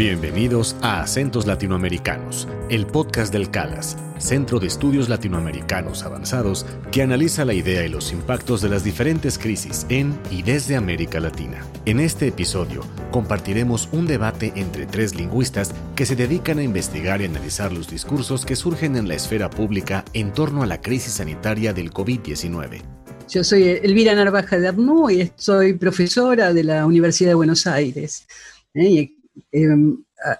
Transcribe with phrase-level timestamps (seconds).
[0.00, 7.44] Bienvenidos a Acentos Latinoamericanos, el podcast del CALAS, Centro de Estudios Latinoamericanos Avanzados, que analiza
[7.44, 11.66] la idea y los impactos de las diferentes crisis en y desde América Latina.
[11.84, 17.26] En este episodio compartiremos un debate entre tres lingüistas que se dedican a investigar y
[17.26, 21.74] analizar los discursos que surgen en la esfera pública en torno a la crisis sanitaria
[21.74, 22.80] del COVID-19.
[23.28, 28.26] Yo soy Elvira Narvaja de Arnú y soy profesora de la Universidad de Buenos Aires.
[28.72, 29.12] ¿eh?
[29.52, 29.66] He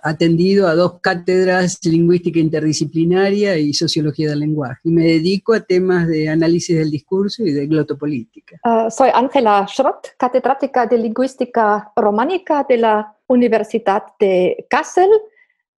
[0.02, 4.80] atendido a dos cátedras lingüística interdisciplinaria y sociología del lenguaje.
[4.84, 8.60] Y me dedico a temas de análisis del discurso y de glotopolítica.
[8.64, 15.10] Uh, soy Ángela Schrott, catedrática de lingüística románica de la Universidad de Kassel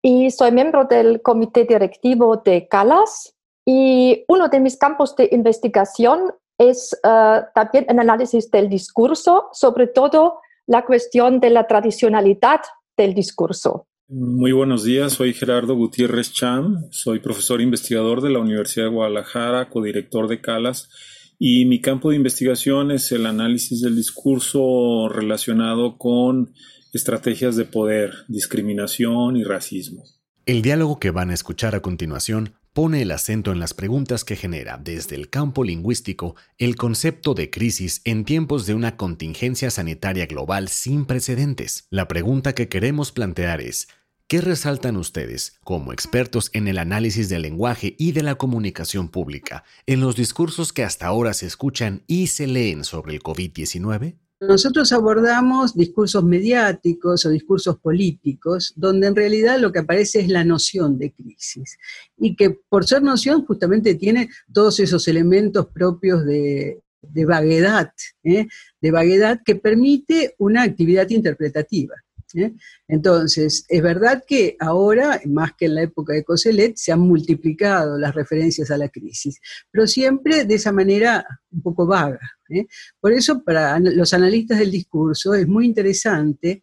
[0.02, 3.34] y soy miembro del comité directivo de CALAS.
[3.64, 9.86] Y uno de mis campos de investigación es uh, también el análisis del discurso, sobre
[9.86, 12.60] todo la cuestión de la tradicionalidad
[12.96, 13.86] del discurso.
[14.08, 19.70] Muy buenos días, soy Gerardo Gutiérrez Cham, soy profesor investigador de la Universidad de Guadalajara,
[19.70, 20.90] codirector de CALAS,
[21.38, 26.52] y mi campo de investigación es el análisis del discurso relacionado con
[26.92, 30.04] estrategias de poder, discriminación y racismo.
[30.44, 34.36] El diálogo que van a escuchar a continuación pone el acento en las preguntas que
[34.36, 40.26] genera desde el campo lingüístico el concepto de crisis en tiempos de una contingencia sanitaria
[40.26, 41.86] global sin precedentes.
[41.90, 43.88] La pregunta que queremos plantear es,
[44.26, 49.64] ¿qué resaltan ustedes como expertos en el análisis del lenguaje y de la comunicación pública
[49.86, 54.21] en los discursos que hasta ahora se escuchan y se leen sobre el COVID-19?
[54.48, 60.44] Nosotros abordamos discursos mediáticos o discursos políticos, donde en realidad lo que aparece es la
[60.44, 61.78] noción de crisis,
[62.18, 66.82] y que por ser noción justamente tiene todos esos elementos propios de,
[67.24, 67.92] vaguedad,
[68.24, 68.48] ¿eh?
[68.80, 71.94] de vaguedad que permite una actividad interpretativa.
[72.34, 72.52] ¿eh?
[72.88, 77.96] Entonces, es verdad que ahora, más que en la época de Coselet, se han multiplicado
[77.96, 79.40] las referencias a la crisis,
[79.70, 82.20] pero siempre de esa manera un poco vaga.
[82.52, 82.66] ¿Eh?
[83.00, 86.62] Por eso, para los analistas del discurso es muy interesante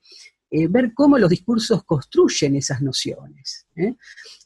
[0.52, 3.68] eh, ver cómo los discursos construyen esas nociones.
[3.76, 3.96] Es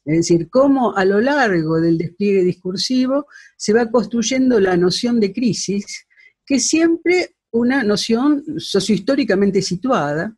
[0.04, 6.06] decir, cómo a lo largo del despliegue discursivo se va construyendo la noción de crisis,
[6.46, 10.36] que es siempre una noción sociohistóricamente situada,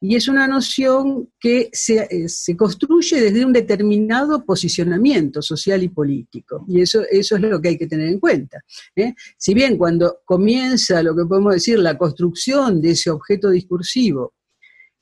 [0.00, 6.64] y es una noción que eh, se, construye desde un determinado posicionamiento social y político.
[6.68, 8.62] Y eso, eso es lo que hay que tener en cuenta.
[8.94, 9.14] ¿eh?
[9.38, 14.34] Si bien cuando comienza lo que podemos decir la construcción de ese objeto discursivo,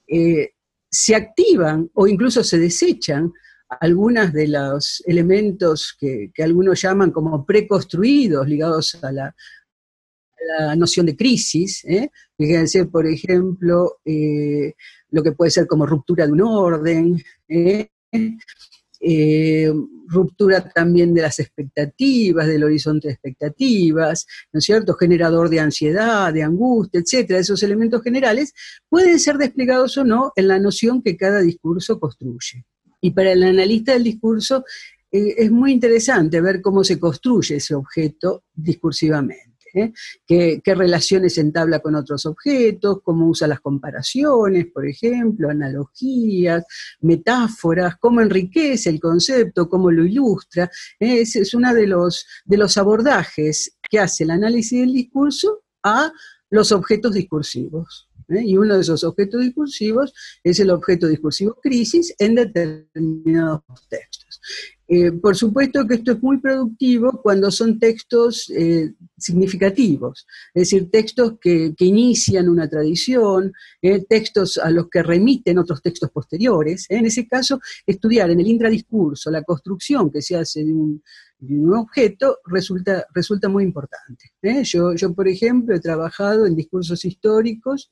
[0.07, 0.53] eh,
[0.89, 3.33] se activan o incluso se desechan
[3.81, 9.35] algunos de los elementos que, que algunos llaman como preconstruidos ligados a la,
[10.59, 12.11] la noción de crisis, ¿eh?
[12.37, 14.75] fíjense, por ejemplo, eh,
[15.11, 17.89] lo que puede ser como ruptura de un orden, ¿eh?
[19.07, 19.73] Eh,
[20.07, 24.95] ruptura también de las expectativas, del horizonte de expectativas, ¿no es cierto?
[24.95, 28.55] Generador de ansiedad, de angustia, etcétera, esos elementos generales
[28.89, 32.65] pueden ser desplegados o no en la noción que cada discurso construye.
[33.01, 34.65] Y para el analista del discurso
[35.11, 39.54] es muy interesante ver cómo se construye ese objeto discursivamente.
[39.75, 39.93] ¿Eh?
[40.27, 46.65] ¿Qué, relaciones entabla con otros objetos, cómo usa las comparaciones, por ejemplo, analogías,
[47.01, 50.71] metáforas, cómo enriquece el concepto, cómo lo ilustra.
[50.99, 51.21] ¿eh?
[51.21, 56.13] Ese es uno de los, de los abordajes que hace el análisis del discurso a
[56.51, 58.09] los objetos discursivos.
[58.29, 58.43] ¿eh?
[58.45, 60.13] Y uno de esos objetos discursivos
[60.43, 64.41] es el objeto discursivo crisis en determinados textos.
[64.87, 70.91] Eh, por supuesto que esto es muy productivo cuando son textos eh, significativos, es decir,
[70.91, 76.87] textos que, inician una tradición, eh, textos a los que remiten otros textos posteriores.
[76.91, 81.03] En ese caso, estudiar en el intradiscurso la construcción que se hace de un,
[81.75, 84.33] objeto resulta, resulta muy importante.
[84.63, 87.91] Yo, yo, por ejemplo, he trabajado en discursos históricos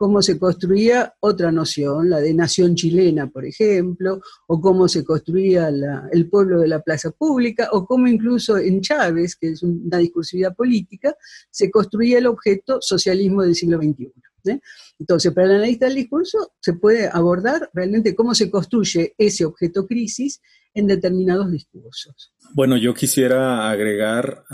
[0.00, 5.68] cómo se construía otra noción, la de nación chilena, por ejemplo, o cómo se construía
[6.10, 10.56] el pueblo de la plaza pública, o cómo incluso en Chávez, que es una discursividad
[10.56, 11.14] política,
[11.50, 14.10] se construía el objeto socialismo del siglo XXI.
[14.46, 14.60] ¿eh?
[14.98, 19.86] Entonces, para el analista del discurso se puede abordar realmente cómo se construye ese objeto
[19.86, 20.40] crisis
[20.74, 22.32] en determinados discursos.
[22.54, 24.44] Bueno, yo quisiera agregar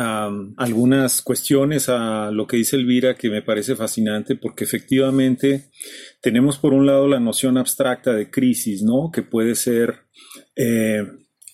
[0.56, 5.70] algunas cuestiones a lo que dice Elvira que me parece fascinante porque efectivamente
[6.20, 9.10] tenemos por un lado la noción abstracta de crisis, ¿no?
[9.12, 10.06] Que puede ser
[10.56, 11.06] eh,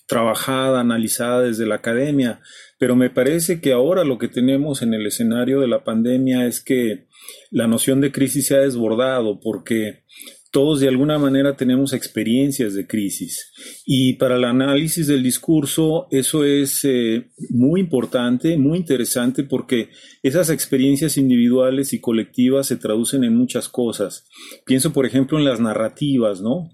[0.07, 2.41] trabajada, analizada desde la academia,
[2.77, 6.61] pero me parece que ahora lo que tenemos en el escenario de la pandemia es
[6.61, 7.07] que
[7.51, 10.03] la noción de crisis se ha desbordado porque
[10.53, 13.51] todos de alguna manera tenemos experiencias de crisis
[13.87, 19.89] y para el análisis del discurso eso es eh, muy importante, muy interesante porque
[20.21, 24.27] esas experiencias individuales y colectivas se traducen en muchas cosas.
[24.63, 26.69] Pienso por ejemplo en las narrativas, ¿no?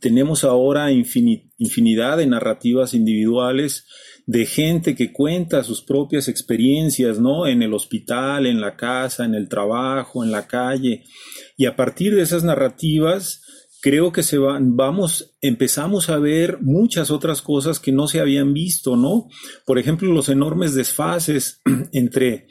[0.00, 0.90] Tenemos ahora
[1.62, 3.86] infinidad de narrativas individuales
[4.26, 7.46] de gente que cuenta sus propias experiencias, ¿no?
[7.46, 11.04] En el hospital, en la casa, en el trabajo, en la calle.
[11.56, 13.42] Y a partir de esas narrativas,
[13.80, 18.54] creo que se van, vamos, empezamos a ver muchas otras cosas que no se habían
[18.54, 19.28] visto, ¿no?
[19.66, 21.60] Por ejemplo, los enormes desfases
[21.92, 22.46] entre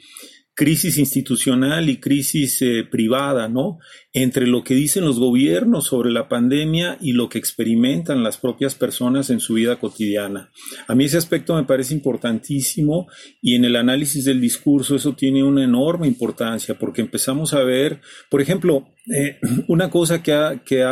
[0.54, 3.78] crisis institucional y crisis eh, privada, ¿no?
[4.12, 8.74] Entre lo que dicen los gobiernos sobre la pandemia y lo que experimentan las propias
[8.74, 10.50] personas en su vida cotidiana.
[10.86, 13.08] A mí ese aspecto me parece importantísimo
[13.40, 18.00] y en el análisis del discurso eso tiene una enorme importancia porque empezamos a ver,
[18.28, 19.38] por ejemplo, eh,
[19.68, 20.84] una cosa que, que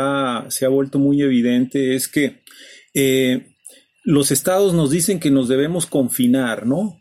[0.49, 2.41] se ha vuelto muy evidente es que
[2.95, 3.47] eh,
[4.03, 7.00] los estados nos dicen que nos debemos confinar, ¿no?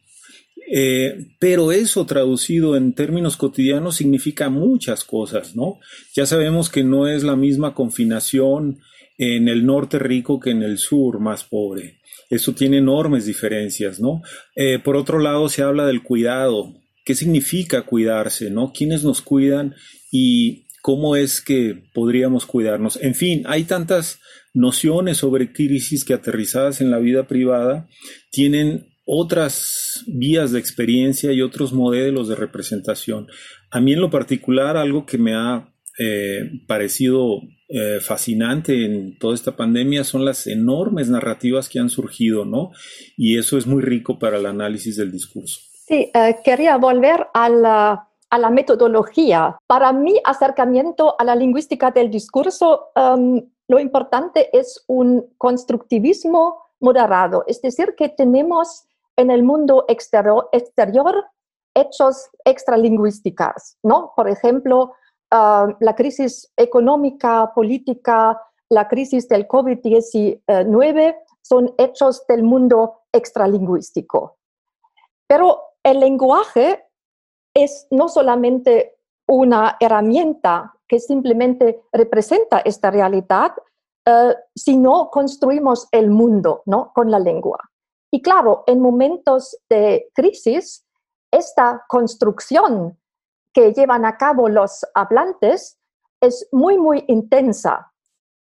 [0.72, 5.80] Eh, pero eso traducido en términos cotidianos significa muchas cosas, ¿no?
[6.14, 8.78] Ya sabemos que no es la misma confinación
[9.18, 11.98] en el norte rico que en el sur más pobre.
[12.30, 14.22] Eso tiene enormes diferencias, ¿no?
[14.54, 16.76] Eh, por otro lado, se habla del cuidado.
[17.04, 18.72] ¿Qué significa cuidarse, no?
[18.72, 19.74] ¿Quiénes nos cuidan
[20.12, 22.96] y cómo es que podríamos cuidarnos?
[23.02, 24.20] En fin, hay tantas
[24.54, 27.88] nociones sobre crisis que aterrizadas en la vida privada
[28.30, 33.26] tienen otras vías de experiencia y otros modelos de representación.
[33.72, 39.34] A mí en lo particular algo que me ha eh, parecido eh, fascinante en toda
[39.34, 42.70] esta pandemia son las enormes narrativas que han surgido, ¿no?
[43.16, 45.58] Y eso es muy rico para el análisis del discurso.
[45.88, 49.56] Sí, eh, quería volver a la, a la, metodología.
[49.66, 57.42] Para mi acercamiento a la lingüística del discurso, em, lo importante es un constructivismo moderado,
[57.48, 58.84] es decir, que tenemos
[59.16, 61.24] en el mundo exterior, exterior
[61.74, 64.12] hechos extralingüísticas, ¿no?
[64.16, 64.92] Por ejemplo,
[65.30, 74.36] ah, la crisis económica, política, la crisis del COVID-19 son hechos del mundo extralingüístico.
[75.26, 76.84] Pero el lenguaje
[77.54, 78.96] es no solamente
[79.28, 83.52] una herramienta que simplemente representa esta realidad,
[84.06, 86.92] eh, sino construimos el mundo ¿no?
[86.92, 87.69] con la lengua.
[88.10, 90.84] Y claro, en momentos de crisis,
[91.30, 92.98] esta construcción
[93.52, 95.78] que llevan a cabo los hablantes
[96.20, 97.92] es muy, muy intensa.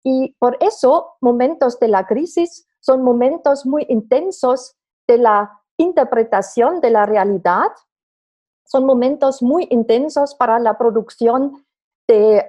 [0.02, 4.76] Y por eso, momentos de la crisis son momentos muy intensos
[5.08, 7.72] de la interpretación de la realidad,
[8.64, 11.64] son momentos muy intensos para la producción
[12.06, 12.46] de,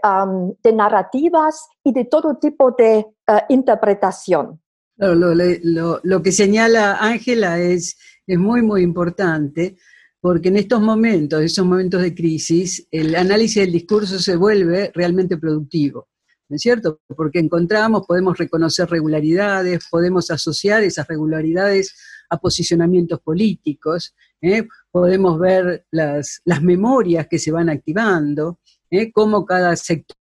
[0.73, 4.62] narrativas y de todo tipo de eh, interpretación.
[4.97, 9.75] Lo, que señala Ángela es, es muy, muy importante,
[10.21, 15.38] porque en estos momentos, esos momentos de crisis, el análisis del discurso se vuelve realmente
[15.38, 16.07] productivo.
[16.47, 17.01] ¿No es cierto?
[17.15, 21.95] Porque encontramos, podemos reconocer regularidades, podemos asociar esas regularidades
[22.30, 24.68] a posicionamientos políticos, ¿eh?
[24.91, 28.59] podemos ver las, las, memorias que se van activando,
[28.91, 29.12] ¿eh?
[29.12, 30.18] cómo cada sector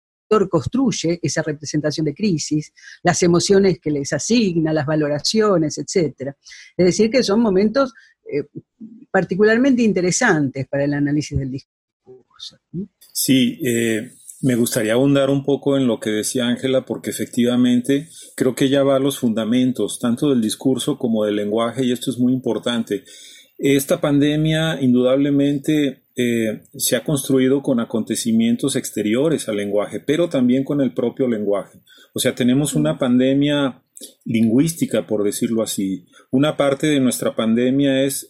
[0.49, 6.33] construye esa representación de crisis, las emociones que les asigna, las valoraciones, etc.
[6.77, 7.93] Es decir, que son momentos
[8.31, 8.45] eh,
[9.11, 12.59] particularmente interesantes para el análisis del discurso.
[13.13, 18.55] Sí, eh, me gustaría abundar un poco en lo que decía Ángela, porque efectivamente creo
[18.55, 22.19] que ella va a los fundamentos, tanto del discurso como del lenguaje, y esto es
[22.19, 23.05] muy importante.
[23.59, 30.81] Esta pandemia indudablemente eh, se ha construido con acontecimientos exteriores al lenguaje, pero también con
[30.81, 31.81] el propio lenguaje.
[32.15, 33.83] O sea, tenemos una pandemia
[34.25, 36.07] lingüística, por decirlo así.
[36.31, 38.29] Una parte de nuestra pandemia es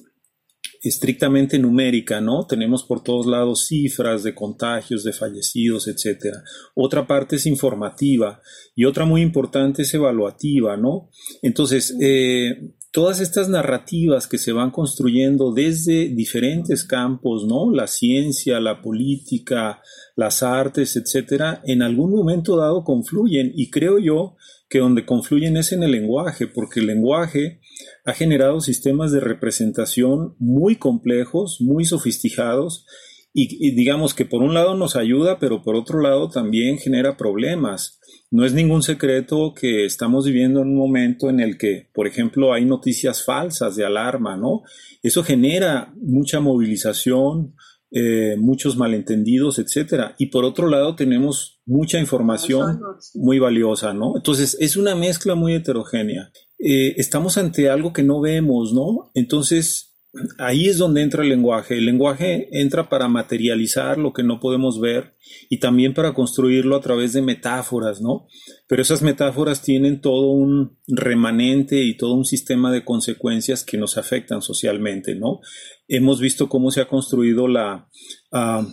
[0.83, 2.47] estrictamente numérica, ¿no?
[2.47, 6.37] Tenemos por todos lados cifras de contagios, de fallecidos, etc.
[6.75, 8.41] Otra parte es informativa
[8.75, 11.11] y otra muy importante es evaluativa, ¿no?
[11.41, 17.73] Entonces, eh, todas estas narrativas que se van construyendo desde diferentes campos, ¿no?
[17.73, 19.81] La ciencia, la política,
[20.15, 24.37] las artes, etcétera, en algún momento dado confluyen y creo yo
[24.69, 27.61] que donde confluyen es en el lenguaje, porque el lenguaje
[28.05, 32.87] ha generado sistemas de representación muy complejos, muy sofisticados
[33.33, 37.17] y, y digamos que por un lado nos ayuda, pero por otro lado también genera
[37.17, 38.01] problemas
[38.33, 42.55] no es ningún secreto que estamos viviendo en un momento en el que, por ejemplo,
[42.55, 44.63] hay noticias falsas de alarma, ¿no?
[45.03, 47.55] Eso genera mucha movilización,
[47.91, 50.15] eh, muchos malentendidos, etcétera.
[50.17, 52.81] Y por otro lado, tenemos mucha información
[53.15, 54.17] muy valiosa, ¿no?
[54.17, 56.33] Entonces, es una mezcla muy heterogénea.
[56.59, 59.11] Eh, estamos ante algo que no vemos, ¿no?
[59.13, 59.92] Entonces,
[60.39, 61.79] ahí es donde entra el lenguaje.
[61.79, 65.17] El lenguaje entra para materializar lo que no podemos ver
[65.49, 68.27] y también para construirlo a través de metáforas, ¿no?
[68.69, 73.97] Pero esas metáforas tienen todo un remanente y todo un sistema de consecuencias que nos
[73.97, 75.41] afectan socialmente, ¿no?
[75.89, 77.89] Hemos visto cómo se ha construido la,
[78.33, 78.67] ah,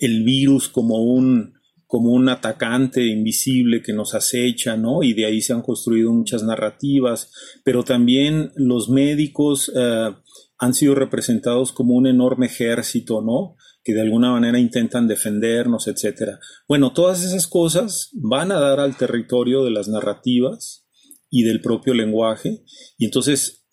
[0.00, 1.54] el virus como un,
[1.86, 5.02] como un atacante invisible que nos acecha, ¿no?
[5.02, 7.30] Y de ahí se han construido muchas narrativas,
[7.64, 10.10] pero también los médicos eh,
[10.58, 13.56] han sido representados como un enorme ejército, ¿no?
[13.82, 16.38] Que de alguna manera intentan defendernos, etcétera.
[16.68, 20.86] Bueno, todas esas cosas van a dar al territorio de las narrativas
[21.30, 22.62] y del propio lenguaje,
[22.96, 23.66] y entonces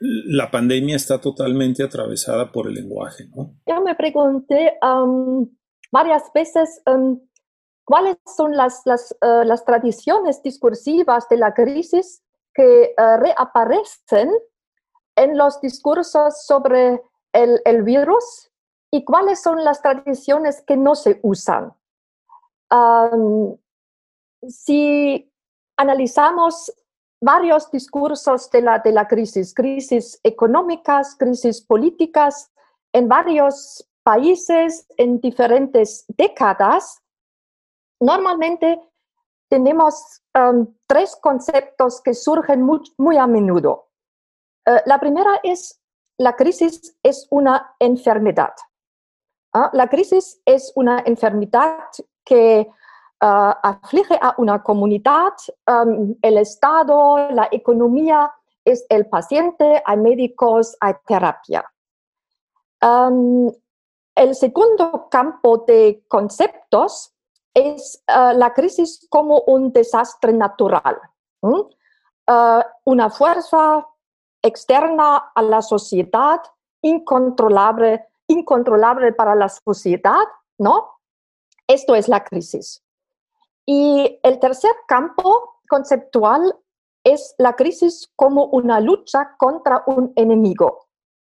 [0.00, 3.56] la pandemia está totalmente atravesada por el lenguaje, ¿no?
[3.66, 4.74] Yo me pregunté
[5.90, 6.80] varias veces
[7.84, 12.22] cuáles son las, eh, las, tradiciones discursivas de la crisis
[12.54, 14.30] que eh, reaparecen
[15.18, 18.50] en los discursos sobre el, virus
[18.90, 21.74] y cuáles son las tradiciones que no se usan.
[24.48, 25.32] si
[25.76, 26.72] analizamos
[27.20, 32.50] varios discursos de la, crisis, crisis económicas, crisis políticas,
[32.92, 37.02] en varios países, en diferentes décadas,
[38.00, 38.80] normalmente
[39.50, 40.22] tenemos
[40.86, 43.87] tres conceptos que surgen muy a menudo.
[44.66, 45.80] Eh, la primera es,
[46.18, 48.52] la crisis es una enfermedad.
[49.52, 49.70] ¿ah?
[49.72, 51.78] La crisis es una enfermedad
[52.24, 52.68] que
[53.20, 55.32] ah, aflige a una comunidad,
[55.66, 58.32] um, el Estado, la economía,
[58.64, 61.64] es el paciente, hay médicos, hay terapia.
[62.82, 63.50] Um,
[64.14, 67.14] el segundo campo de conceptos
[67.54, 70.98] es uh, la crisis como un desastre natural.
[72.84, 73.86] Una fuerza
[74.42, 76.40] externa a la sociedad,
[76.82, 80.24] incontrolable, incontrolable para la sociedad,
[80.58, 80.98] ¿no?
[81.66, 82.82] Esto es la crisis.
[83.66, 86.56] Y el tercer campo conceptual
[87.04, 90.86] es la crisis como una lucha contra un enemigo.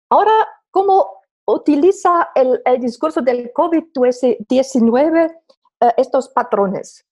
[0.09, 5.37] Ahora, ¿cómo utiliza el, el discurso del COVID-19
[5.79, 7.05] eh, estos patrones?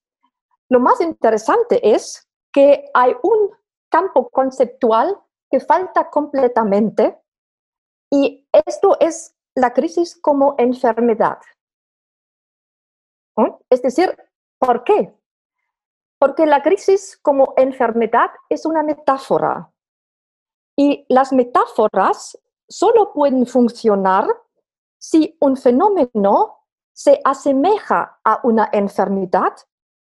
[0.70, 3.52] Lo más interesante es que hay un
[3.90, 5.18] campo conceptual
[5.50, 7.22] que falta completamente
[8.12, 11.40] y esto es la crisis como enfermedad.
[13.36, 13.54] ¿Mm?
[13.70, 14.16] Es decir,
[14.60, 15.14] ¿por qué?
[16.20, 19.72] Porque la crisis como enfermedad es una metáfora
[20.76, 22.38] y las metáforas
[22.70, 24.28] solo pueden funcionar
[25.00, 29.54] si un fenómeno se asemeja a una enfermedad,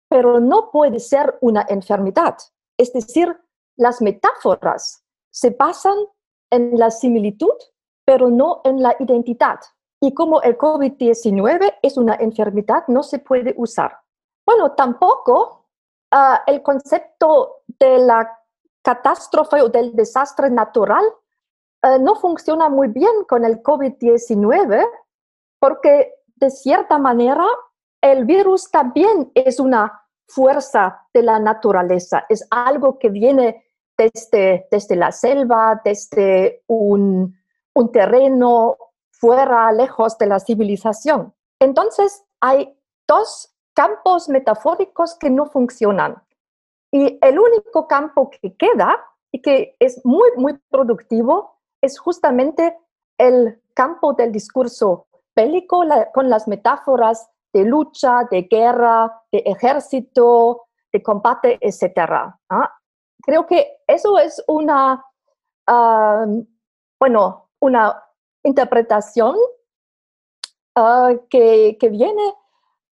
[0.10, 2.38] pero no puede ser una enfermedad.
[2.78, 3.36] Es decir,
[3.76, 5.05] las metáforas
[5.36, 5.98] se basan
[6.50, 7.52] en la similitud,
[8.06, 9.60] pero no en la identidad.
[10.02, 14.00] Y como el COVID-19 es una enfermedad, no se puede usar.
[14.46, 15.66] Bueno, tampoco
[16.12, 18.40] ah, el concepto de la
[18.82, 21.04] catástrofe o del desastre natural
[21.82, 24.88] ah, no funciona muy bien con el COVID-19
[25.60, 27.46] porque de cierta manera
[28.00, 33.65] el virus también es una fuerza de la naturaleza, es algo que viene
[33.98, 37.38] desde, desde la selva, desde un,
[37.74, 38.78] un terreno
[39.12, 41.34] fuera, lejos de la civilización.
[41.60, 46.22] Entonces, hay dos campos metafóricos que no funcionan.
[46.92, 48.98] Y el único campo que queda
[49.32, 52.78] y que es muy, muy productivo es justamente
[53.18, 55.84] el campo del discurso bélico
[56.14, 62.34] con las metáforas de lucha, de guerra, de ejército, de combate, etc
[63.26, 65.04] creo que eso es una,
[67.00, 68.04] bueno, una
[68.44, 69.36] interpretación
[70.76, 72.34] ah, que, viene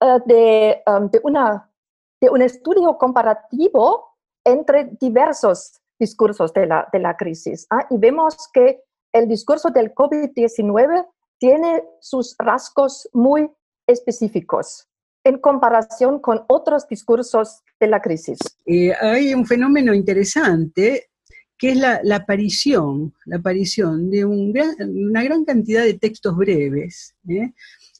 [0.01, 1.71] ah, de, de, una,
[2.19, 7.67] de un estudio comparativo entre diversos discursos de la, de la crisis.
[7.69, 7.85] ¿ah?
[7.89, 13.49] Y vemos que el discurso del COVID-19 tiene sus rasgos muy
[13.87, 14.87] específicos
[15.23, 18.37] en comparación con otros discursos de la crisis.
[18.65, 21.09] Eh, hay un fenómeno interesante
[21.57, 27.53] que es la, aparición, la aparición de una gran cantidad de textos breves, ¿eh?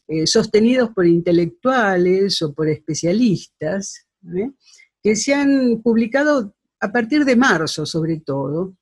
[0.06, 4.06] Eh, sostenidos por intelectuales o por especialistas,
[5.02, 8.74] que se han publicado a partir de marzo sobre todo,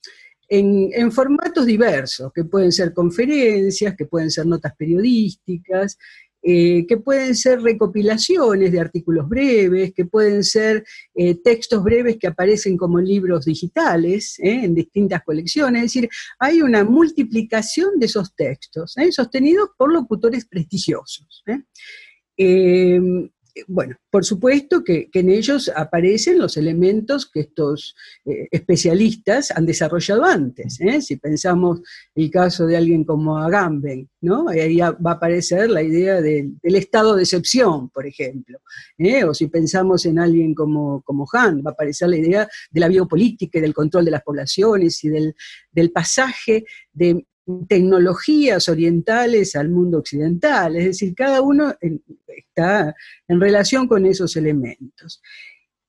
[0.49, 5.99] en, en, formatos diversos, que pueden ser conferencias, que pueden ser notas periodísticas,
[6.43, 10.83] eh, que pueden ser recopilaciones de artículos breves, que pueden ser
[11.13, 14.61] eh, textos breves que aparecen como libros digitales ¿eh?
[14.63, 15.83] en distintas colecciones.
[15.83, 21.43] Es decir, hay una multiplicación de esos textos, sostenidos por locutores prestigiosos.
[23.67, 30.25] Bueno, por supuesto que, en ellos aparecen los elementos que estos eh, especialistas han desarrollado
[30.25, 30.79] antes.
[30.81, 31.01] ¿eh?
[31.01, 31.81] Si pensamos
[32.15, 34.49] el caso de alguien como Agamben, ¿no?
[34.49, 38.59] ahí va a aparecer la idea del estado de excepción, por ejemplo.
[39.27, 42.87] O si pensamos en alguien como, como Han, va a aparecer la idea de la
[42.87, 45.35] biopolítica y del control de las poblaciones y del,
[45.71, 47.25] del pasaje de
[47.67, 51.73] tecnologías orientales al mundo occidental, es decir, cada uno
[52.27, 52.95] está
[53.27, 55.21] en relación con esos elementos.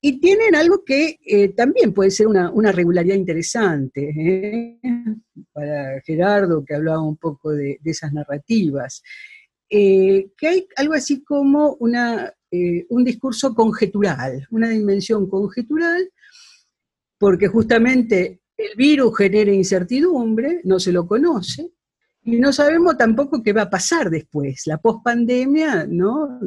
[0.05, 4.79] Y tienen algo que eh, también puede ser una, regularidad interesante ¿eh?
[5.53, 9.01] para Gerardo, que hablaba un poco de, esas narrativas,
[9.69, 12.33] eh, que hay algo así como una,
[12.89, 16.11] un discurso conjetural, una dimensión conjetural,
[17.17, 21.71] porque justamente el virus genera incertidumbre, no se lo conoce,
[22.25, 26.39] y no sabemos tampoco qué va a pasar después, la pospandemia, ¿no?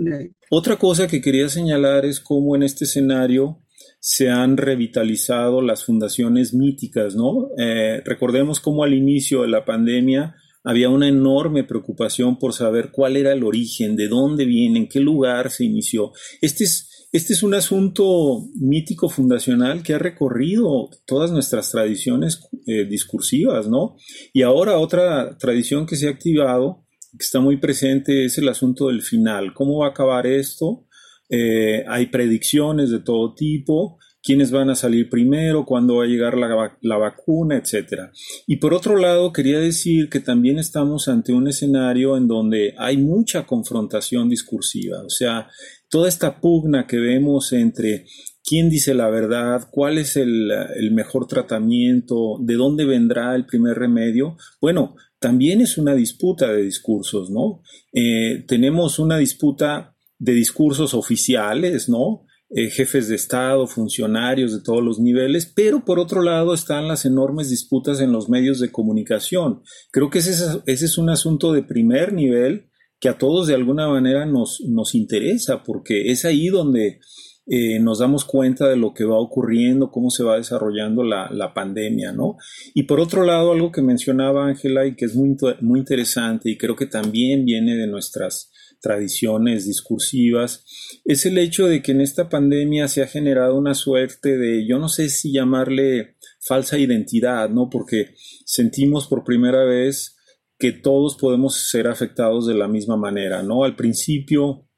[0.51, 3.63] Otra cosa que quería señalar es cómo en este escenario
[4.01, 7.51] se han revitalizado las fundaciones míticas, ¿no?
[7.59, 13.17] Eh, recordemos cómo al inicio de la pandemia había una enorme preocupación por saber cuál
[13.17, 16.13] era el origen, de dónde viene, en qué lugar se inició.
[16.41, 16.86] Este es
[17.17, 23.97] este es un asunto mítico fundacional que ha recorrido todas nuestras tradiciones eh, discursivas, ¿no?
[24.35, 28.89] Y ahora otra tradición que se ha activado, que está muy presente, es el asunto
[28.89, 29.55] del final.
[29.55, 30.87] ¿Cómo va a acabar esto?
[31.31, 36.37] Eh, hay predicciones de todo tipo, quiénes van a salir primero, cuándo va a llegar
[36.37, 38.11] la, la, vacuna, etc.
[38.47, 42.97] Y por otro lado, quería decir que también estamos ante un escenario en donde hay
[42.97, 45.49] mucha confrontación discursiva, o sea,
[45.89, 48.07] toda esta pugna que vemos entre
[48.47, 50.51] quién dice la verdad, cuál es el,
[50.93, 57.31] mejor tratamiento, de dónde vendrá el primer remedio, bueno, también es una disputa de discursos,
[57.31, 57.63] ¿no?
[57.93, 62.27] Eh, tenemos una disputa de discursos oficiales, ¿no?
[62.49, 67.05] Eh, jefes de Estado, funcionarios de todos los niveles, pero por otro lado están las
[67.05, 69.63] enormes disputas en los medios de comunicación.
[69.91, 72.66] Creo que ese ese es un asunto de primer nivel
[73.01, 77.01] que a todos de alguna manera nos, nos interesa, porque es ahí donde
[77.49, 81.55] eh, nos damos cuenta de lo que va ocurriendo, cómo se va desarrollando la, la
[81.55, 82.37] pandemia, ¿no?
[82.75, 86.59] Y por otro lado, algo que mencionaba Ángela y que es muy, muy interesante y
[86.59, 90.65] creo que también viene de nuestras tradiciones discursivas,
[91.05, 94.79] es el hecho de que en esta pandemia se ha generado una suerte de, yo
[94.79, 97.69] no sé si llamarle falsa identidad, ¿no?
[97.71, 100.16] Porque sentimos por primera vez
[100.59, 103.65] que todos podemos ser afectados de la misma manera, ¿no?
[103.65, 104.69] Al principio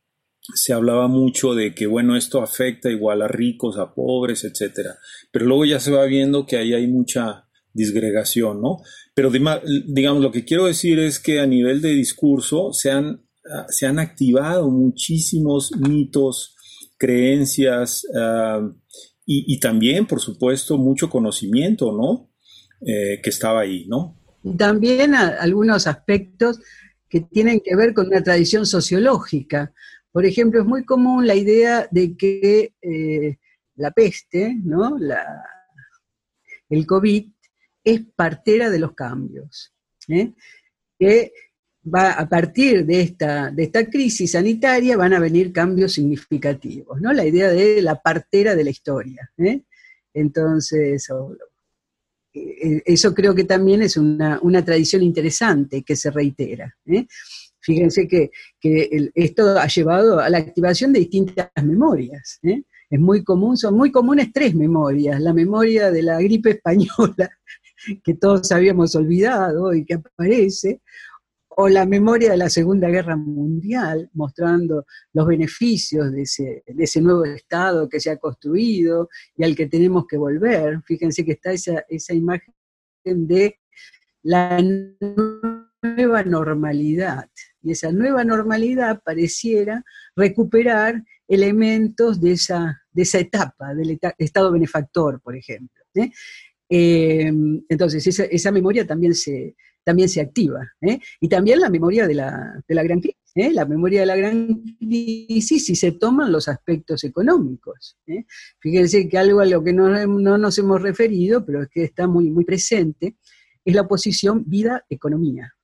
[0.54, 4.96] se hablaba mucho de que, bueno, esto afecta igual a ricos, a pobres, etcétera,
[5.30, 8.78] pero luego ya se va viendo que ahí hay mucha disgregación, ¿no?
[9.14, 13.24] Pero digamos, lo que quiero decir es que a nivel de discurso se han,
[13.68, 16.54] se han activado muchísimos mitos,
[16.96, 18.68] creencias ah,
[19.30, 22.32] y, también, por supuesto, mucho conocimiento, ¿no?
[22.80, 24.17] Eh, que estaba ahí, ¿no?
[24.56, 26.60] También algunos aspectos
[27.08, 29.72] que tienen que ver con una tradición sociológica.
[30.12, 33.38] Por ejemplo, es muy común la idea de que eh,
[33.76, 34.96] la peste, ¿no?
[36.68, 37.30] el COVID,
[37.84, 39.72] es partera de los cambios.
[40.08, 40.32] ¿eh?
[40.98, 41.32] Que
[41.94, 47.12] va, a partir de esta, de esta crisis sanitaria van a venir cambios significativos, ¿no?
[47.12, 49.30] La idea de la partera de la historia.
[49.38, 49.62] ¿eh?
[50.12, 51.08] Entonces,
[52.84, 56.74] eso creo que también es una, tradición interesante que se reitera.
[56.86, 57.06] ¿eh?
[57.60, 58.30] Fíjense que,
[59.14, 62.38] esto ha llevado a la activación de distintas memorias.
[62.42, 62.62] ¿eh?
[62.90, 65.20] Es muy común, son muy comunes tres memorias.
[65.20, 67.30] La memoria de la gripe española,
[68.04, 70.80] que todos habíamos olvidado y que aparece,
[71.60, 77.88] o la memoria de la Segunda Guerra Mundial, mostrando los beneficios de ese, nuevo Estado
[77.88, 80.80] que se ha construido y al que tenemos que volver.
[80.86, 82.54] Fíjense que está esa, esa imagen
[83.04, 83.58] de
[84.22, 84.62] la
[85.82, 87.28] nueva normalidad.
[87.60, 89.82] Y esa nueva normalidad pareciera
[90.14, 95.82] recuperar elementos de esa, de esa etapa, del Estado benefactor, por ejemplo.
[95.96, 96.12] ¿eh?
[96.70, 97.32] Eh,
[97.68, 99.56] entonces, esa, esa memoria también se,
[99.88, 100.70] también se activa.
[100.82, 101.00] ¿eh?
[101.18, 103.32] Y también la memoria de la, gran crisis.
[103.34, 103.50] ¿eh?
[103.50, 107.96] La memoria de la gran crisis si se toman los aspectos económicos.
[108.06, 108.26] ¿eh?
[108.58, 112.28] Fíjense que algo a lo que no, nos hemos referido, pero es que está muy,
[112.28, 113.16] muy presente,
[113.64, 115.54] es la oposición vida-economía.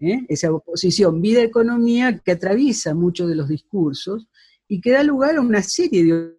[0.00, 4.26] esa oposición vida-economía que atraviesa muchos de los discursos
[4.66, 6.36] y que da lugar a una serie de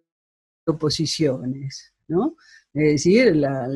[0.66, 2.36] oposiciones, ¿no?
[2.74, 3.68] Es decir, la,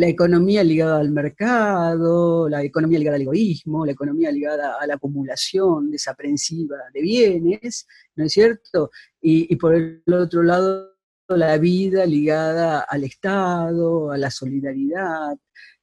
[0.00, 5.88] economía ligada al mercado, la economía ligada al egoísmo, la economía ligada a la acumulación
[5.88, 8.90] desaprensiva de bienes, ¿no es cierto?
[9.20, 10.96] Y, por el otro lado,
[11.28, 15.36] la vida ligada al Estado, a la solidaridad,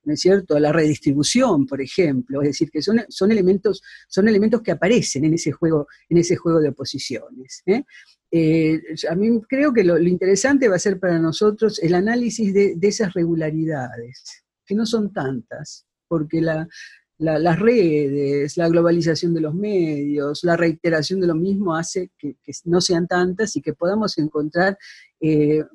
[0.04, 4.28] ¿no es cierto?, a la redistribución, por ejemplo, es decir, que son, son, elementos, son
[4.28, 7.64] elementos que aparecen en ese juego, en ese juego de oposiciones.
[7.66, 7.86] ¿eh?
[8.34, 12.78] Eh, a mí creo que lo, interesante va a ser para nosotros el análisis de,
[12.82, 20.56] esas regularidades, que no son tantas, porque las redes, la globalización de los medios, la
[20.56, 24.78] reiteración de lo mismo hace que, no sean tantas y que podamos encontrar
[25.20, 25.66] eh,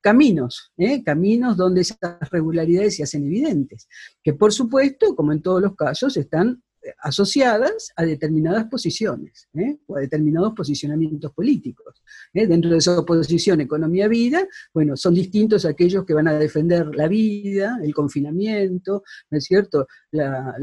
[0.00, 1.02] caminos, ¿eh?
[1.02, 1.98] caminos donde esas
[2.30, 3.88] regularidades se hacen evidentes,
[4.22, 6.62] que por supuesto, como en todos los casos, están
[6.98, 9.78] asociadas a determinadas posiciones ¿eh?
[9.86, 12.02] o a determinados posicionamientos políticos.
[12.32, 12.46] ¿eh?
[12.46, 17.78] Dentro de esa oposición economía-vida, bueno, son distintos aquellos que van a defender la vida,
[17.82, 19.86] el confinamiento, ¿no es cierto?
[20.10, 20.54] La,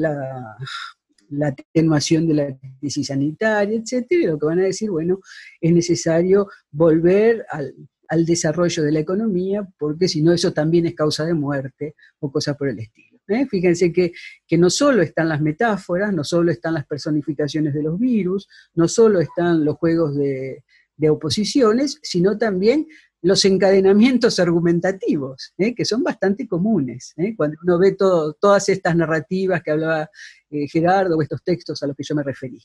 [1.44, 5.22] atenuación de la crisis sanitaria, etcétera, y lo que van a decir, bueno,
[5.62, 7.74] es necesario volver al,
[8.10, 12.30] al desarrollo de la economía, porque si no, eso también es causa de muerte o
[12.30, 13.11] cosas por el estilo.
[13.32, 13.48] ¿Eh?
[13.48, 14.12] Fíjense que,
[14.58, 19.20] no solo están las metáforas, no solo están las personificaciones de los virus, no solo
[19.20, 20.64] están los juegos de,
[21.10, 22.88] oposiciones, sino también
[23.24, 25.74] los encadenamientos argumentativos, ¿eh?
[25.74, 27.14] que son bastante comunes.
[27.18, 27.34] ¿eh?
[27.36, 30.12] Cuando uno ve todas estas narrativas que hablaba
[30.72, 32.60] Gerardo o estos textos a los que yo me referí.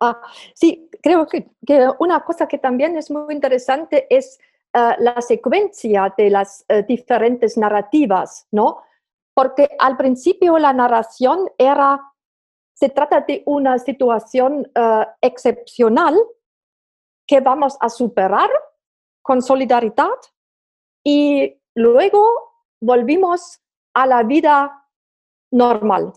[0.00, 0.22] Ah,
[0.54, 1.50] sí, creo que,
[1.98, 4.38] una cosa que también es muy interesante es
[4.72, 8.82] la secuencia de las diferentes narrativas, ¿no?
[9.38, 12.12] Porque al principio la narración era,
[12.74, 16.20] se trata de una situación eh, excepcional
[17.24, 18.50] que vamos a superar
[19.22, 20.18] con solidaridad
[21.04, 22.26] y luego
[22.80, 23.60] volvimos
[23.94, 24.88] a la vida
[25.52, 26.14] normal,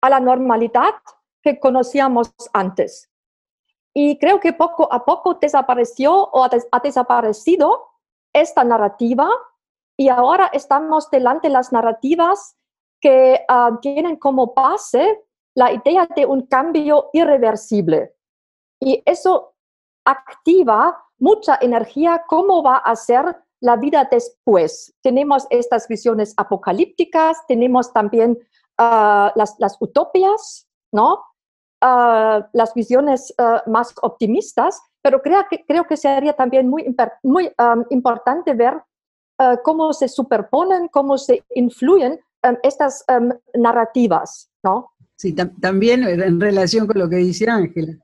[0.00, 0.94] a la normalidad
[1.44, 3.08] que conocíamos antes.
[3.94, 7.86] Y creo que poco a poco desapareció o ha desaparecido
[8.32, 9.30] esta narrativa
[9.96, 12.56] y ahora estamos delante de las narrativas
[13.04, 15.20] que ah, tienen como base
[15.54, 18.14] la idea de un cambio irreversible.
[18.80, 19.52] Y eso
[20.06, 24.94] activa mucha energía, cómo va a ser la vida después.
[25.02, 28.38] Tenemos estas visiones apocalípticas, tenemos también
[28.78, 31.22] ah, las, las, utopias, ¿no?
[31.82, 33.34] Ah, las visiones
[33.66, 37.52] más optimistas, pero creo que, creo que sería también muy, muy
[37.90, 38.82] importante ver
[39.62, 42.18] cómo se superponen, cómo se influyen
[42.62, 44.90] estas em, narrativas, ¿no?
[45.16, 47.96] Sí, también en relación con lo que dice Ángela,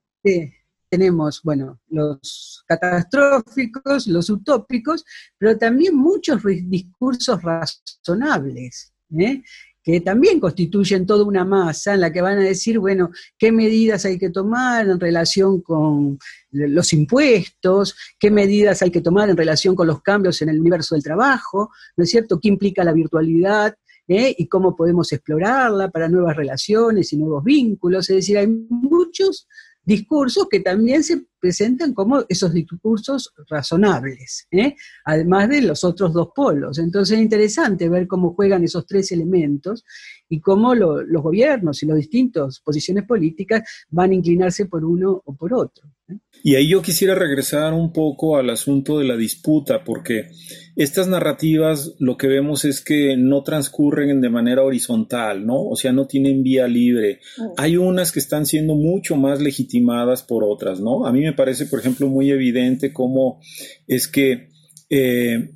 [0.88, 5.04] tenemos, bueno, los catastróficos, los utópicos,
[5.38, 9.42] pero también muchos discursos razonables, ¿eh?
[9.82, 14.04] que también constituyen toda una masa en la que van a decir, bueno, qué medidas
[14.04, 16.18] hay que tomar en relación con
[16.50, 20.94] los impuestos, qué medidas hay que tomar en relación con los cambios en el universo
[20.94, 22.38] del trabajo, ¿no es cierto?
[22.40, 23.74] ¿Qué implica la virtualidad?
[24.10, 24.34] ¿Eh?
[24.36, 28.10] y cómo podemos explorarla para nuevas relaciones y nuevos vínculos.
[28.10, 29.46] Es decir, hay muchos
[29.84, 34.74] discursos que también se presentan como esos discursos razonables, ¿eh?
[35.04, 36.78] además de los otros dos polos.
[36.78, 39.84] Entonces es interesante ver cómo juegan esos tres elementos
[40.28, 45.34] y cómo los gobiernos y las distintas posiciones políticas van a inclinarse por uno o
[45.34, 45.88] por otro.
[46.08, 46.18] ¿eh?
[46.42, 50.30] Y ahí yo quisiera regresar un poco al asunto de la disputa, porque
[50.74, 55.62] estas narrativas lo que vemos es que no transcurren de manera horizontal, ¿no?
[55.62, 57.20] O sea, no tienen vía libre.
[57.58, 61.06] Hay unas que están siendo mucho más legitimadas por otras, ¿no?
[61.06, 63.40] A mí me parece, por ejemplo, muy evidente cómo
[63.86, 64.48] es que
[64.88, 65.50] eh,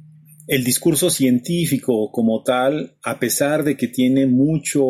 [0.46, 4.84] el discurso científico como tal, a pesar de que tiene mucho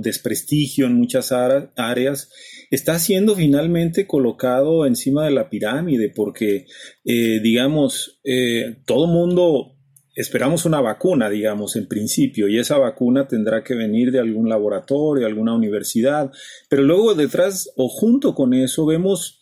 [0.00, 2.30] desprestigio en muchas áreas,
[2.70, 6.66] está siendo finalmente colocado encima de la pirámide, porque,
[7.04, 9.76] eh, digamos, eh, todo mundo
[10.14, 15.26] esperamos una vacuna, digamos, en principio, y esa vacuna tendrá que venir de algún laboratorio,
[15.26, 16.30] alguna universidad,
[16.68, 19.39] pero luego detrás o junto con eso vemos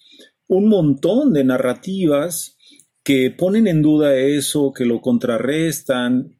[0.48, 2.56] un montón de narrativas
[3.04, 6.38] que ponen en duda eso, que lo contrarrestan,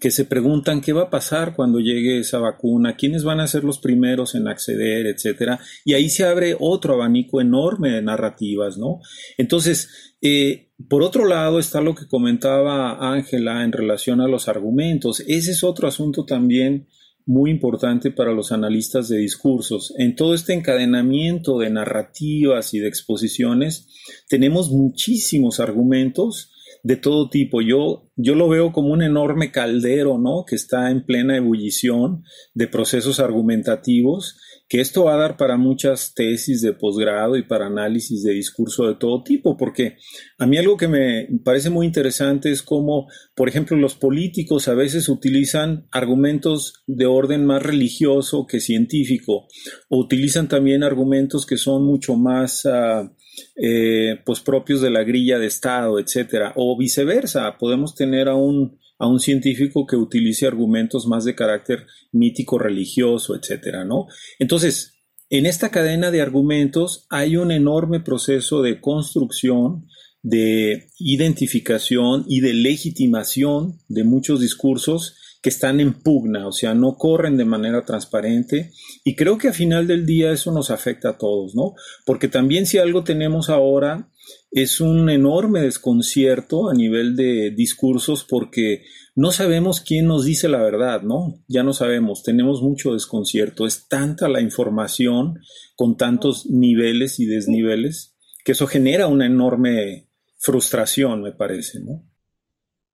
[0.00, 3.64] que se preguntan qué va a pasar cuando llegue esa vacuna, quiénes van a ser
[3.64, 5.58] los primeros en acceder, etcétera.
[5.84, 9.00] Y ahí se abre otro abanico enorme de narrativas, ¿no?
[9.38, 15.20] Entonces, eh, por otro lado está lo que comentaba Ángela en relación a los argumentos.
[15.26, 16.86] Ese es otro asunto también
[17.28, 19.92] muy importante para los analistas de discursos.
[19.98, 23.86] En todo este encadenamiento de narrativas y de exposiciones,
[24.30, 26.50] tenemos muchísimos argumentos
[26.82, 27.60] de todo tipo.
[27.60, 30.46] Yo, yo lo veo como un enorme caldero, ¿no?
[30.46, 34.38] Que está en plena ebullición de procesos argumentativos
[34.68, 38.86] que esto va a dar para muchas tesis de posgrado y para análisis de discurso
[38.86, 39.96] de todo tipo, porque
[40.38, 44.74] a mí algo que me parece muy interesante es cómo, por ejemplo, los políticos a
[44.74, 49.48] veces utilizan argumentos de orden más religioso que científico,
[49.88, 52.64] o utilizan también argumentos que son mucho más...
[52.64, 53.10] Uh,
[53.56, 58.78] eh, pues propios de la grilla de Estado, etcétera, o viceversa, podemos tener a un
[58.98, 64.06] a un científico que utilice argumentos más de carácter mítico, religioso, etcétera, ¿no?
[64.38, 64.94] Entonces,
[65.30, 69.86] en esta cadena de argumentos hay un enorme proceso de construcción,
[70.22, 76.96] de identificación y de legitimación de muchos discursos que están en pugna, o sea, no
[76.96, 78.72] corren de manera transparente.
[79.04, 81.74] Y creo que a final del día eso nos afecta a todos, ¿no?
[82.04, 84.08] Porque también si algo tenemos ahora
[84.50, 90.62] es un enorme desconcierto a nivel de discursos porque no sabemos quién nos dice la
[90.62, 91.42] verdad, ¿no?
[91.48, 95.40] Ya no sabemos, tenemos mucho desconcierto, es tanta la información
[95.76, 102.02] con tantos niveles y desniveles que eso genera una enorme frustración, me parece, ¿no?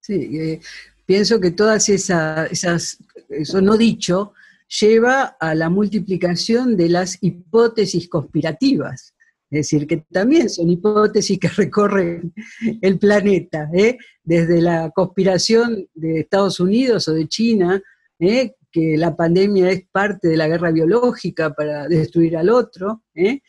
[0.01, 0.61] Sí, eh,
[1.07, 4.33] pienso que todas esas, eso no dicho,
[4.81, 9.15] lleva a la multiplicación de las hipótesis conspirativas.
[9.51, 12.33] Es decir, que también son hipótesis que recorren
[12.81, 13.99] el planeta, ¿eh?
[14.23, 17.81] desde la conspiración de Estados Unidos o de China,
[18.19, 18.55] ¿eh?
[18.73, 23.41] que la pandemia es parte de la guerra biológica para destruir al otro, ¿eh?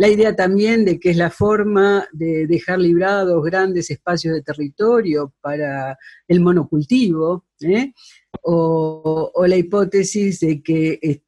[0.00, 5.34] La idea también de que es la forma de dejar librados grandes espacios de territorio
[5.42, 7.44] para el monocultivo,
[8.40, 11.20] o, o, la hipótesis de que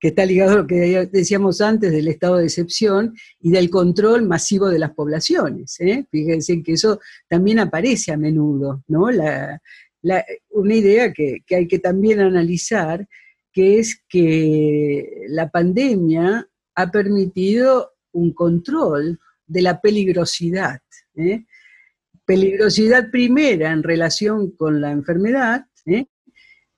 [0.00, 4.26] que está ligado a lo que decíamos antes del estado de excepción y del control
[4.26, 5.78] masivo de las poblaciones.
[5.80, 6.06] ¿eh?
[6.10, 9.08] Fíjense que eso también aparece a menudo, ¿no?
[10.50, 13.06] una idea que, hay que también analizar,
[13.52, 20.80] que es que la pandemia ha permitido un control de la peligrosidad.
[21.14, 21.44] ¿eh?
[22.24, 26.06] Peligrosidad primera en relación con la enfermedad, ¿eh?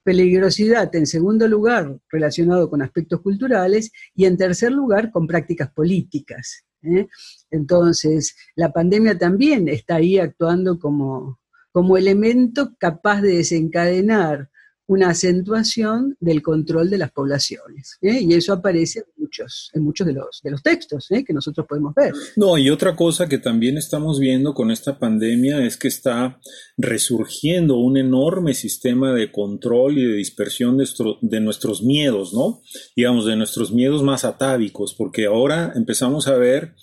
[0.03, 6.65] peligrosidad en segundo lugar relacionado con aspectos culturales y en tercer lugar con prácticas políticas.
[6.83, 7.07] ¿eh?
[7.51, 11.39] Entonces, la pandemia también está ahí actuando como,
[11.71, 14.49] como elemento capaz de desencadenar
[14.87, 17.97] una acentuación del control de las poblaciones.
[18.01, 18.21] ¿eh?
[18.21, 21.23] Y eso aparece en muchos, en muchos de, los, de los textos ¿eh?
[21.25, 22.13] que nosotros podemos ver.
[22.37, 26.39] No, y otra cosa que también estamos viendo con esta pandemia es que está
[26.77, 30.87] resurgiendo un enorme sistema de control y de dispersión de,
[31.21, 32.61] de nuestros miedos, ¿no?
[32.95, 36.75] Digamos, de nuestros miedos más atávicos, porque ahora empezamos a ver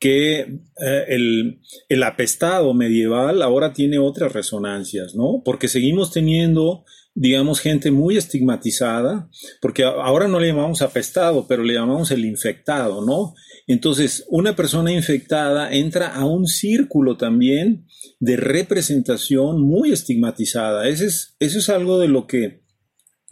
[0.00, 5.40] que eh, el, el, apestado medieval ahora tiene otras resonancias, ¿no?
[5.44, 6.84] Porque seguimos teniendo
[7.14, 13.06] digamos, gente muy estigmatizada, porque ahora no le llamamos apestado, pero le llamamos el infectado,
[13.06, 13.34] ¿no?
[13.68, 17.86] Entonces, una persona infectada entra a un círculo también
[18.18, 20.88] de representación muy estigmatizada.
[20.88, 22.64] Ese es, eso es algo de lo que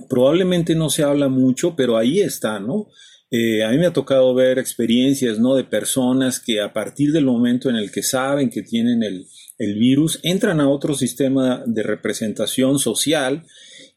[0.09, 2.87] probablemente no se habla mucho, pero ahí está, ¿no?
[3.31, 5.55] Eh, a mí me ha tocado ver experiencias, ¿no?
[5.55, 9.27] De personas que a partir del momento en el que saben que tienen el,
[9.59, 13.45] el virus, entran a otro sistema de representación social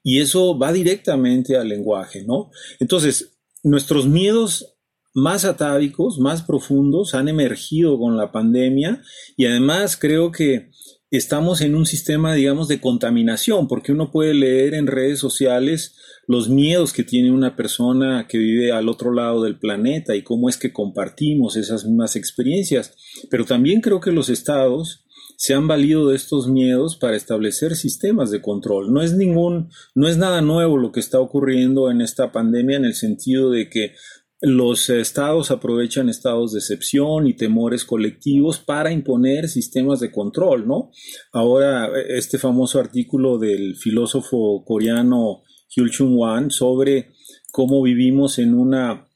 [0.06, 2.52] y eso va directamente al lenguaje, ¿no?
[2.80, 4.78] Entonces, nuestros miedos
[5.16, 9.02] más atávicos, más profundos, han emergido con la pandemia
[9.36, 10.70] y además creo que
[11.10, 15.96] estamos en un sistema, digamos, de contaminación, porque uno puede leer en redes sociales
[16.28, 20.50] los miedos que tiene una persona que vive al otro lado del planeta y cómo
[20.50, 22.96] es que compartimos esas mismas experiencias.
[23.32, 25.05] Pero también creo que los estados
[25.38, 28.92] se han valido de estos miedos para establecer sistemas de control.
[28.94, 32.86] No es ningún, no es nada nuevo lo que está ocurriendo en esta pandemia en
[32.86, 33.94] el sentido de que
[34.42, 40.92] los estados aprovechan estados de excepción y temores colectivos para imponer sistemas de control, ¿no?
[41.32, 47.14] Ahora, este famoso artículo del filósofo coreano Hyul Chung Wan sobre
[47.52, 49.08] cómo vivimos en una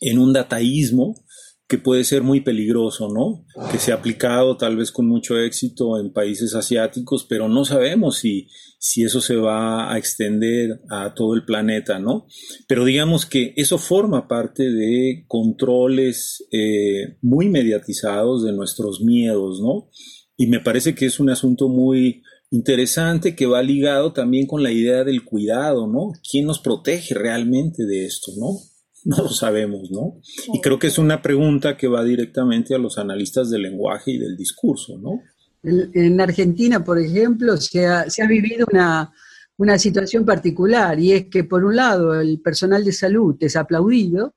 [0.00, 1.23] en un dataísmo
[1.66, 3.46] que puede ser muy peligroso, ¿no?
[3.70, 8.18] Que se ha aplicado tal vez con mucho éxito en países asiáticos, pero no sabemos
[8.18, 8.48] si,
[8.78, 12.26] si eso se va a extender a todo el planeta, ¿no?
[12.68, 19.88] Pero digamos que eso forma parte de controles eh, muy mediatizados de nuestros miedos, ¿no?
[20.36, 24.70] Y me parece que es un asunto muy interesante que va ligado también con la
[24.70, 26.12] idea del cuidado, ¿no?
[26.30, 28.58] ¿Quién nos protege realmente de esto, no?
[29.04, 30.20] No lo sabemos, ¿no?
[30.52, 34.18] Y creo que es una pregunta que va directamente a los analistas del lenguaje y
[34.18, 35.20] del discurso, ¿no?
[35.62, 39.12] En Argentina, por ejemplo, se ha, vivido una,
[39.56, 44.34] una situación particular y es que, por un lado, el personal de salud es aplaudido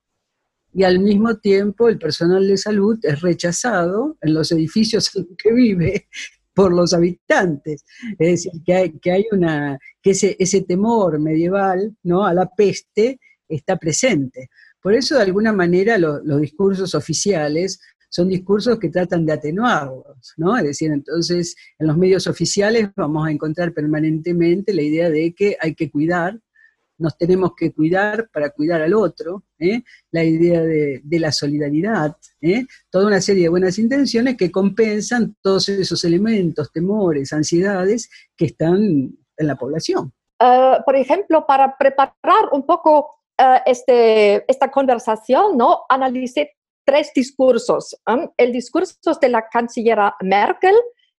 [0.74, 5.54] y al mismo tiempo el personal de salud es rechazado en los edificios en que
[5.54, 6.08] vive
[6.54, 7.86] por los habitantes.
[8.18, 12.26] Es decir, que hay, que hay una, que ese, ese temor medieval ¿no?
[12.26, 14.50] a la peste está presente.
[14.82, 17.80] Por eso, de alguna manera, los discursos oficiales
[18.10, 20.58] son discursos que tratan de atenuarlos, ¿no?
[20.58, 25.58] Es decir, entonces, en los medios oficiales vamos a encontrar permanentemente la idea de que
[25.60, 26.40] hay que cuidar,
[26.98, 29.84] nos tenemos que cuidar para cuidar al otro, ¿eh?
[30.12, 32.66] la idea de, la solidaridad, ¿eh?
[32.90, 38.78] toda una serie de buenas intenciones que compensan todos esos elementos, temores, ansiedades que están
[38.80, 40.12] en la población.
[40.40, 45.84] Uh, por ejemplo, para preparar un poco uh, este, esta conversación, ¿no?
[45.90, 47.96] analicé tres discursos.
[48.38, 50.76] El discurso de la canciller Merkel,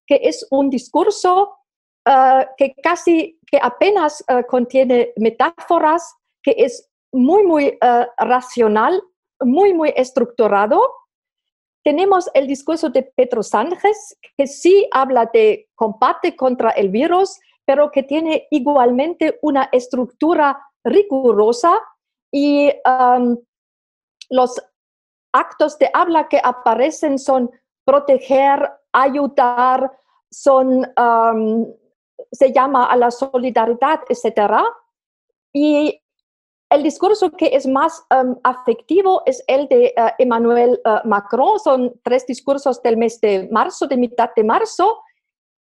[0.07, 1.57] que es un discurso
[2.07, 9.01] uh, que casi que apenas uh, contiene metáforas, que es muy, muy uh, racional,
[9.41, 10.81] muy, muy estructurado.
[11.83, 17.91] Tenemos el discurso de Pedro Sánchez, que sí habla de combate contra el virus, pero
[17.91, 21.79] que tiene igualmente una estructura rigurosa
[22.31, 23.37] y um,
[24.29, 24.61] los
[25.33, 27.49] actos de habla que aparecen son
[27.85, 29.91] proteger, ayudar,
[30.31, 31.67] son um,
[32.31, 34.63] se llama a la solidaridad, etcétera.
[35.53, 35.99] Y
[36.69, 41.59] el discurso que es más um, afectivo es el de uh, Emmanuel uh, Macron.
[41.59, 45.01] Son tres discursos del mes de marzo, de mitad de marzo.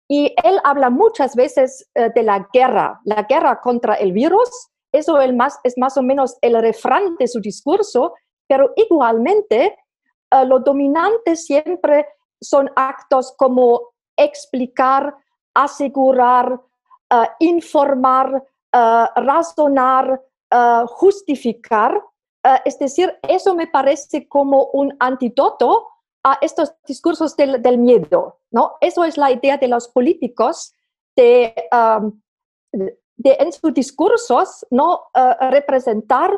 [0.08, 4.50] Y él habla muchas veces uh, de la guerra, la guerra contra el virus.
[4.92, 8.14] Eso el más, es más o menos el refrán de su discurso,
[8.46, 9.76] pero igualmente
[10.46, 12.06] lo dominante siempre
[12.40, 15.14] son actos como explicar
[15.54, 16.60] asegurar,
[17.10, 20.22] eh, informar, eh, razonar,
[20.86, 22.02] justificar.
[22.64, 25.86] es decir, eso me parece como un antídoto
[26.24, 28.40] a estos discursos del, miedo.
[28.50, 28.76] ¿no?
[28.80, 30.72] Eso es la idea de los políticos
[31.14, 31.54] de,
[33.18, 35.02] de en sus discursos no
[35.50, 36.30] representar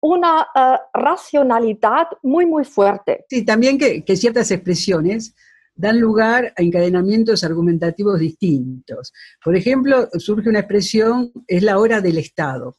[0.00, 0.46] una
[0.92, 3.24] racionalidad muy, muy fuerte.
[3.30, 5.34] Sí, también que, que ciertas expresiones
[5.74, 9.12] dan lugar a encadenamientos argumentativos distintos.
[9.42, 12.76] Por ejemplo, surge una expresión, es la hora del Estado.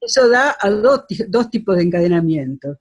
[0.00, 2.78] Eso da a dos, tipos de encadenamientos.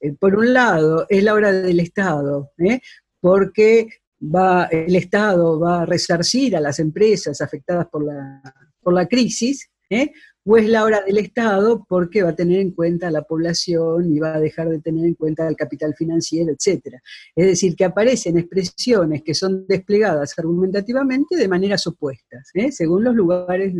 [0.00, 2.80] Eh, por un lado, es la hora del Estado, ¿eh?
[3.20, 3.88] porque
[4.22, 8.40] va, el Estado va a resarcir a las empresas afectadas por la,
[8.84, 10.12] por la crisis, ¿eh?
[10.44, 14.14] o es la hora del Estado porque va a tener en cuenta a la población
[14.14, 17.02] y va a dejar de tener en cuenta el capital financiero, etcétera.
[17.34, 22.70] Es decir, que aparecen expresiones que son desplegadas argumentativamente de maneras opuestas, ¿eh?
[22.70, 23.74] según los lugares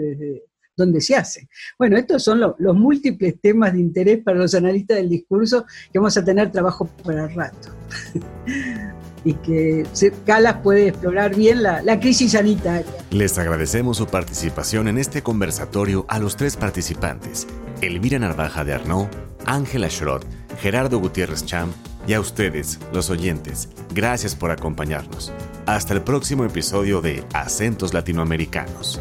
[0.77, 1.49] donde se hace.
[1.79, 6.17] Bueno, estos son los múltiples temas de interés para los analistas del discurso que vamos
[6.17, 7.69] a tener trabajo para el rato.
[9.25, 9.87] y que
[10.27, 12.85] Calas puede explorar bien la, crisis sanitaria.
[13.11, 17.47] Les agradecemos su participación en este conversatorio a los tres participantes,
[17.81, 19.07] Elvira Narvaja de Arnaud,
[19.47, 20.25] Ángela Schrott,
[20.61, 21.71] Gerardo Gutiérrez Cham
[22.07, 23.71] y a ustedes, los oyentes.
[23.95, 25.33] Gracias por acompañarnos.
[25.67, 29.01] Hasta el próximo episodio de Acentos Latinoamericanos.